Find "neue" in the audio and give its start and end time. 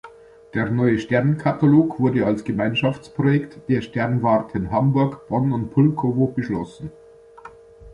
0.71-0.97